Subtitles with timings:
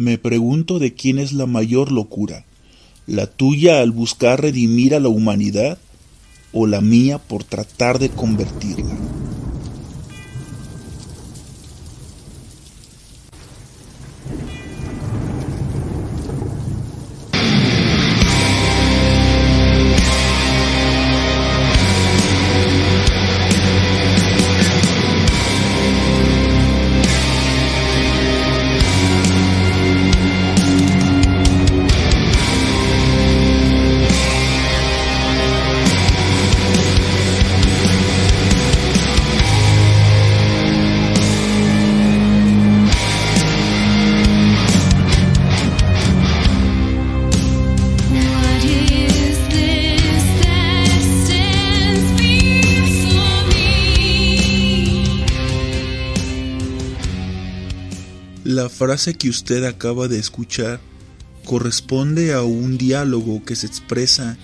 [0.00, 2.46] Me pregunto de quién es la mayor locura,
[3.06, 5.76] la tuya al buscar redimir a la humanidad
[6.54, 8.96] o la mía por tratar de convertirla.
[58.80, 60.80] Frase que usted acaba de escuchar
[61.44, 64.38] corresponde a un diálogo que se expresa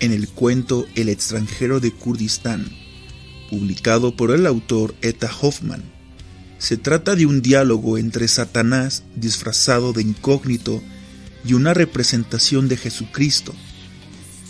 [0.00, 2.66] en el cuento El extranjero de Kurdistán,
[3.50, 5.82] publicado por el autor Etta Hoffman.
[6.56, 10.82] Se trata de un diálogo entre Satanás disfrazado de incógnito
[11.44, 13.54] y una representación de Jesucristo.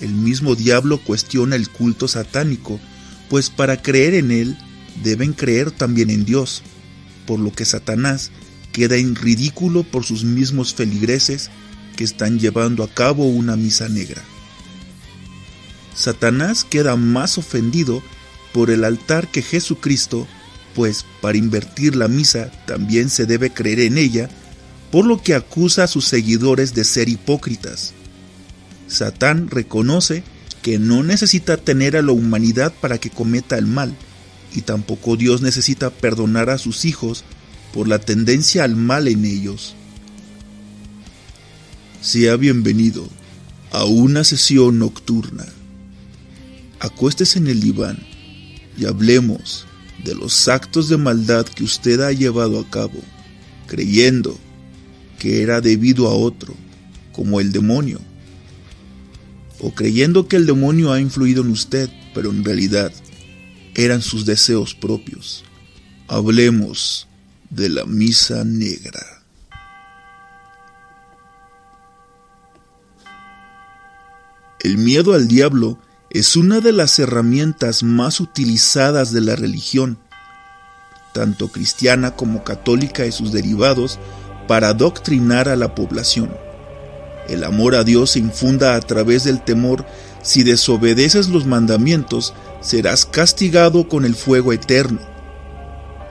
[0.00, 2.80] El mismo diablo cuestiona el culto satánico,
[3.28, 4.58] pues para creer en él
[5.04, 6.64] deben creer también en Dios,
[7.28, 8.32] por lo que Satanás
[8.72, 11.50] queda en ridículo por sus mismos feligreses
[11.96, 14.22] que están llevando a cabo una misa negra.
[15.94, 18.02] Satanás queda más ofendido
[18.52, 20.26] por el altar que Jesucristo,
[20.74, 24.30] pues para invertir la misa también se debe creer en ella,
[24.90, 27.92] por lo que acusa a sus seguidores de ser hipócritas.
[28.88, 30.24] Satán reconoce
[30.62, 33.94] que no necesita tener a la humanidad para que cometa el mal,
[34.54, 37.24] y tampoco Dios necesita perdonar a sus hijos
[37.72, 39.74] por la tendencia al mal en ellos.
[42.00, 43.08] Sea bienvenido
[43.72, 45.46] a una sesión nocturna.
[46.80, 47.98] Acuéstese en el diván
[48.76, 49.66] y hablemos
[50.04, 53.00] de los actos de maldad que usted ha llevado a cabo,
[53.66, 54.38] creyendo
[55.18, 56.54] que era debido a otro,
[57.12, 58.00] como el demonio,
[59.58, 62.92] o creyendo que el demonio ha influido en usted, pero en realidad
[63.74, 65.44] eran sus deseos propios.
[66.08, 67.09] Hablemos
[67.50, 69.00] de la misa negra.
[74.60, 75.78] El miedo al diablo
[76.10, 79.98] es una de las herramientas más utilizadas de la religión,
[81.12, 83.98] tanto cristiana como católica y sus derivados,
[84.46, 86.30] para adoctrinar a la población.
[87.28, 89.86] El amor a Dios se infunda a través del temor,
[90.22, 95.09] si desobedeces los mandamientos, serás castigado con el fuego eterno.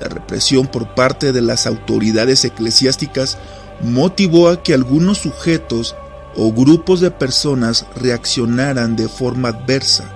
[0.00, 3.38] La represión por parte de las autoridades eclesiásticas
[3.82, 5.94] motivó a que algunos sujetos
[6.36, 10.14] o grupos de personas reaccionaran de forma adversa.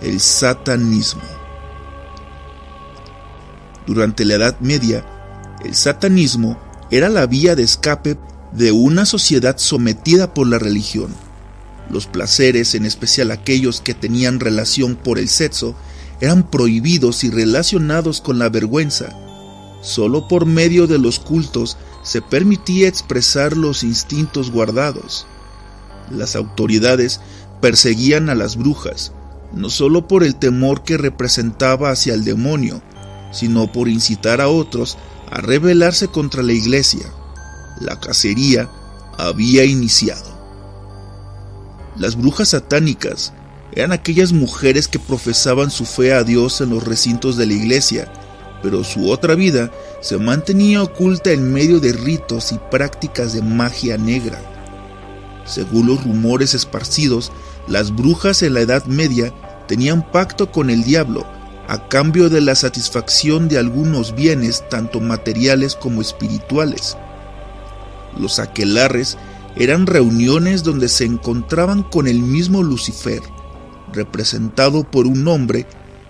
[0.00, 1.22] El satanismo.
[3.86, 5.04] Durante la Edad Media,
[5.64, 6.58] el satanismo
[6.90, 8.18] era la vía de escape
[8.52, 11.14] de una sociedad sometida por la religión.
[11.90, 15.74] Los placeres, en especial aquellos que tenían relación por el sexo,
[16.20, 19.16] eran prohibidos y relacionados con la vergüenza.
[19.82, 25.26] Solo por medio de los cultos se permitía expresar los instintos guardados.
[26.10, 27.20] Las autoridades
[27.60, 29.12] perseguían a las brujas,
[29.52, 32.82] no solo por el temor que representaba hacia el demonio,
[33.32, 34.96] sino por incitar a otros
[35.30, 37.06] a rebelarse contra la iglesia.
[37.80, 38.68] La cacería
[39.18, 40.34] había iniciado.
[41.96, 43.32] Las brujas satánicas
[43.74, 48.12] eran aquellas mujeres que profesaban su fe a Dios en los recintos de la iglesia,
[48.62, 53.98] pero su otra vida se mantenía oculta en medio de ritos y prácticas de magia
[53.98, 54.40] negra.
[55.44, 57.32] Según los rumores esparcidos,
[57.66, 59.34] las brujas en la Edad Media
[59.66, 61.26] tenían pacto con el diablo
[61.66, 66.96] a cambio de la satisfacción de algunos bienes tanto materiales como espirituales.
[68.18, 69.16] Los aquelarres
[69.56, 73.22] eran reuniones donde se encontraban con el mismo Lucifer,
[73.94, 75.66] representado por un hombre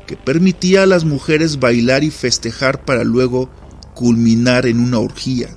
[0.07, 3.51] que permitía a las mujeres bailar y festejar para luego
[3.95, 5.49] culminar en una orgía.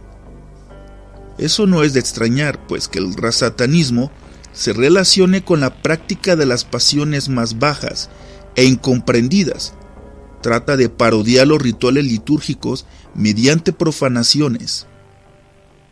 [1.37, 4.11] Eso no es de extrañar, pues que el satanismo
[4.53, 8.09] se relacione con la práctica de las pasiones más bajas
[8.55, 9.73] e incomprendidas.
[10.41, 14.87] Trata de parodiar los rituales litúrgicos mediante profanaciones.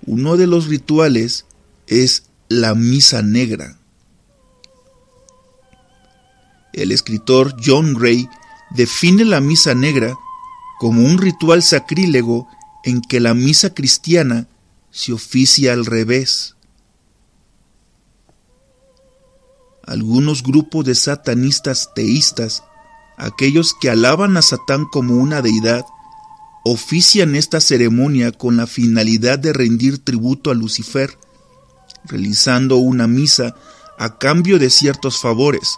[0.06, 1.46] Uno de los rituales
[1.88, 3.78] es la misa negra.
[6.76, 8.28] El escritor John Gray
[8.70, 10.14] define la misa negra
[10.78, 12.50] como un ritual sacrílego
[12.84, 14.50] en que la misa cristiana
[14.92, 16.58] se oficia al revés.
[19.88, 22.62] Algunos grupos de satanistas teístas,
[23.16, 25.86] aquellos que alaban a Satán como una deidad,
[26.66, 31.18] ofician esta ceremonia con la finalidad de rendir tributo a Lucifer,
[32.04, 33.56] realizando una misa
[33.98, 35.78] a cambio de ciertos favores,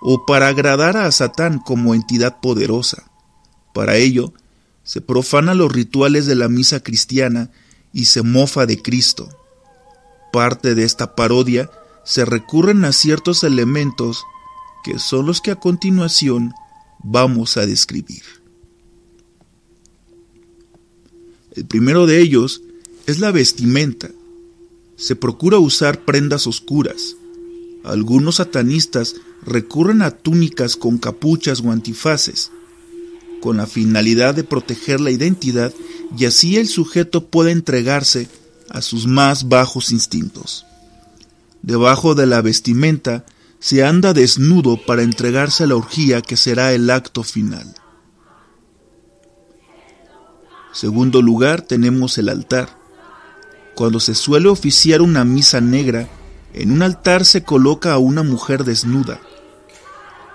[0.00, 3.10] o para agradar a Satán como entidad poderosa.
[3.72, 4.32] Para ello,
[4.84, 7.50] se profana los rituales de la misa cristiana
[7.92, 9.28] y se mofa de Cristo.
[10.32, 11.70] Parte de esta parodia
[12.04, 14.24] se recurren a ciertos elementos
[14.84, 16.54] que son los que a continuación
[17.00, 18.22] vamos a describir.
[21.54, 22.62] El primero de ellos
[23.06, 24.10] es la vestimenta.
[24.96, 27.16] Se procura usar prendas oscuras.
[27.84, 32.50] Algunos satanistas recurren a túnicas con capuchas o antifaces,
[33.40, 35.72] con la finalidad de proteger la identidad
[36.16, 38.28] y así el sujeto puede entregarse
[38.68, 40.66] a sus más bajos instintos.
[41.62, 43.24] Debajo de la vestimenta
[43.60, 47.74] se anda desnudo para entregarse a la orgía que será el acto final.
[50.72, 52.68] Segundo lugar tenemos el altar.
[53.74, 56.08] Cuando se suele oficiar una misa negra,
[56.58, 59.20] en un altar se coloca a una mujer desnuda.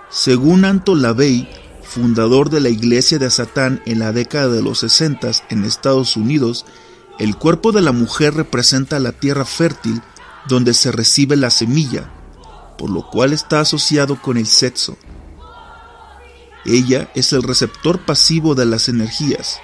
[0.08, 1.50] Según Anto LaVey,
[1.82, 6.64] fundador de la iglesia de Satán en la década de los 60 en Estados Unidos,
[7.18, 10.00] el cuerpo de la mujer representa la tierra fértil
[10.48, 12.10] donde se recibe la semilla,
[12.78, 14.96] por lo cual está asociado con el sexo.
[16.64, 19.60] Ella es el receptor pasivo de las energías.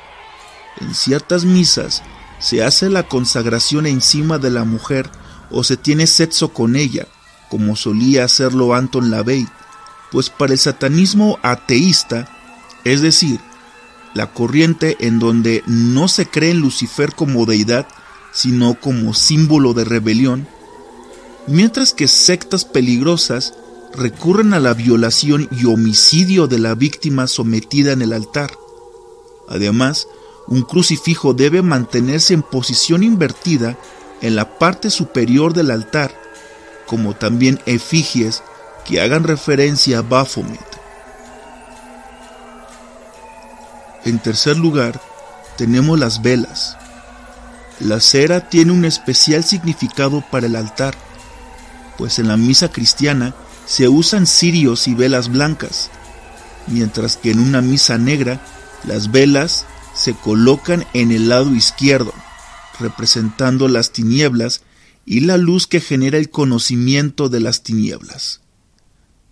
[0.79, 2.03] En ciertas misas
[2.39, 5.11] se hace la consagración encima de la mujer
[5.51, 7.07] o se tiene sexo con ella,
[7.49, 9.47] como solía hacerlo Anton LaVey,
[10.11, 12.29] pues para el satanismo ateísta,
[12.85, 13.41] es decir,
[14.15, 17.87] la corriente en donde no se cree en Lucifer como deidad,
[18.33, 20.49] sino como símbolo de rebelión,
[21.47, 23.55] mientras que sectas peligrosas
[23.95, 28.53] recurren a la violación y homicidio de la víctima sometida en el altar.
[29.49, 30.07] Además,
[30.47, 33.79] un crucifijo debe mantenerse en posición invertida
[34.23, 36.13] en la parte superior del altar,
[36.87, 38.43] como también efigies
[38.85, 40.61] que hagan referencia a Baphomet.
[44.05, 45.01] En tercer lugar,
[45.57, 46.77] tenemos las velas.
[47.81, 50.95] La cera tiene un especial significado para el altar,
[51.97, 53.35] pues en la misa cristiana
[53.67, 55.91] se usan cirios y velas blancas,
[56.67, 58.41] mientras que en una misa negra
[58.85, 62.13] las velas se colocan en el lado izquierdo,
[62.81, 64.63] representando las tinieblas
[65.07, 68.41] y la luz que genera el conocimiento de las tinieblas.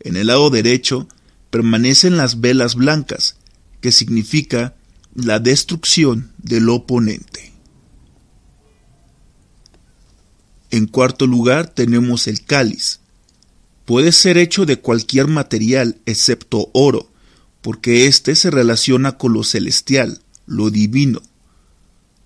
[0.01, 1.09] En el lado derecho
[1.51, 3.37] permanecen las velas blancas,
[3.81, 4.75] que significa
[5.15, 7.53] la destrucción del oponente.
[10.71, 13.01] En cuarto lugar tenemos el cáliz.
[13.85, 17.11] Puede ser hecho de cualquier material excepto oro,
[17.63, 21.23] porque éste se relaciona con lo celestial, lo divino.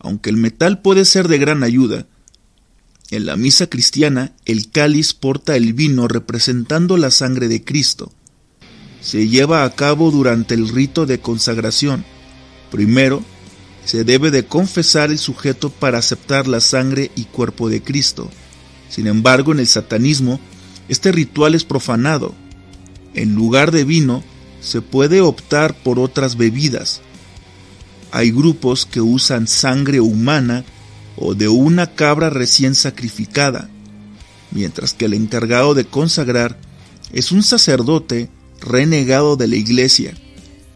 [0.02, 2.06] Aunque el metal puede ser de gran ayuda,
[3.12, 8.11] en la misa cristiana el cáliz porta el vino representando la sangre de Cristo.
[9.02, 12.06] Se lleva a cabo durante el rito de consagración.
[12.71, 13.23] Primero,
[13.85, 18.30] se debe de confesar el sujeto para aceptar la sangre y cuerpo de Cristo.
[18.88, 20.40] Sin embargo, en el satanismo,
[20.88, 22.35] este ritual es profanado.
[23.12, 24.25] En lugar de vino,
[24.62, 27.02] se puede optar por otras bebidas.
[28.12, 30.64] Hay grupos que usan sangre humana
[31.16, 33.71] o de una cabra recién sacrificada,
[34.50, 36.59] mientras que el encargado de consagrar
[37.11, 38.28] es un sacerdote
[38.61, 40.14] renegado de la iglesia,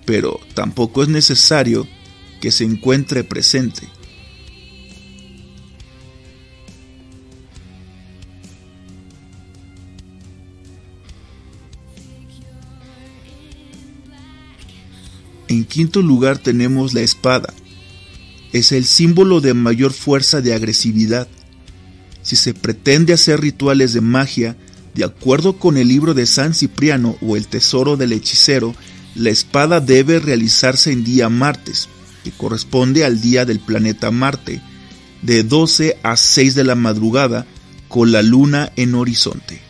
[0.06, 1.86] pero tampoco es necesario
[2.40, 3.86] que se encuentre presente.
[15.66, 17.52] Quinto lugar tenemos la espada.
[18.52, 21.28] Es el símbolo de mayor fuerza de agresividad.
[22.22, 24.56] Si se pretende hacer rituales de magia,
[24.94, 28.74] de acuerdo con el libro de San Cipriano o el Tesoro del Hechicero,
[29.14, 31.88] la espada debe realizarse en día martes,
[32.24, 34.60] que corresponde al día del planeta Marte,
[35.22, 37.46] de 12 a 6 de la madrugada,
[37.88, 39.60] con la luna en horizonte.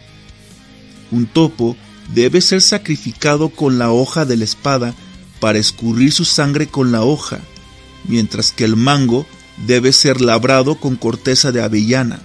[1.11, 1.77] Un topo
[2.15, 4.95] debe ser sacrificado con la hoja de la espada
[5.41, 7.41] para escurrir su sangre con la hoja,
[8.05, 9.27] mientras que el mango
[9.67, 12.21] debe ser labrado con corteza de avellana.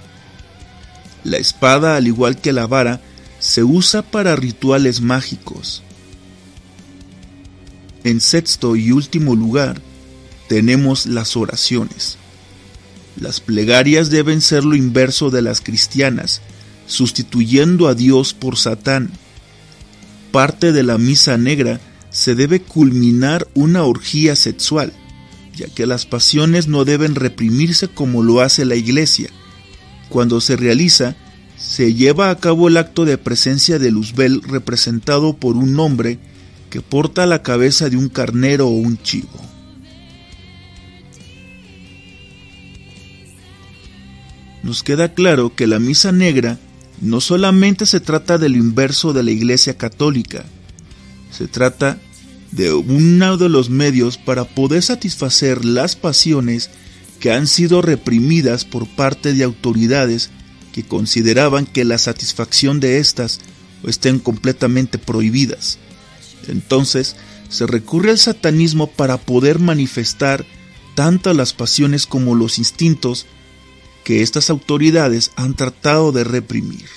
[1.24, 3.02] La espada, al igual que la vara,
[3.40, 5.84] se usa para rituales mágicos.
[8.04, 9.82] En sexto y último lugar,
[10.48, 12.18] tenemos las oraciones.
[13.20, 16.42] Las plegarias deben ser lo inverso de las cristianas,
[16.88, 19.12] sustituyendo a Dios por Satán.
[20.32, 21.80] Parte de la misa negra
[22.12, 24.94] se debe culminar una orgía sexual,
[25.56, 29.30] ya que las pasiones no deben reprimirse como lo hace la iglesia.
[30.10, 31.16] Cuando se realiza,
[31.58, 36.20] se lleva a cabo el acto de presencia de Luzbel representado por un hombre
[36.70, 39.30] que porta la cabeza de un carnero o un chivo.
[44.64, 46.60] Nos queda claro que la misa negra
[47.00, 50.46] no solamente se trata del inverso de la Iglesia Católica,
[51.32, 52.00] se trata
[52.52, 56.70] de uno de los medios para poder satisfacer las pasiones
[57.20, 60.30] que han sido reprimidas por parte de autoridades
[60.74, 63.40] que consideraban que la satisfacción de estas
[63.84, 65.78] estén completamente prohibidas.
[66.48, 67.16] Entonces,
[67.50, 70.46] se recurre al satanismo para poder manifestar
[70.96, 73.26] tanto las pasiones como los instintos
[74.04, 76.88] que estas autoridades han tratado de reprimir.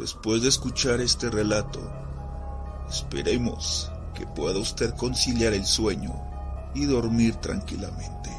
[0.00, 1.78] Después de escuchar este relato,
[2.88, 6.10] esperemos que pueda usted conciliar el sueño
[6.74, 8.30] y dormir tranquilamente.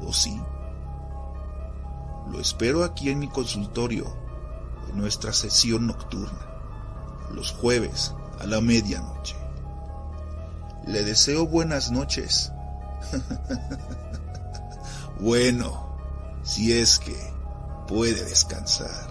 [0.00, 0.40] ¿O sí?
[2.30, 4.06] Lo espero aquí en mi consultorio,
[4.88, 6.46] en nuestra sesión nocturna,
[7.34, 9.36] los jueves a la medianoche.
[10.86, 12.50] Le deseo buenas noches.
[15.20, 15.86] bueno,
[16.44, 17.14] si es que
[17.86, 19.07] puede descansar.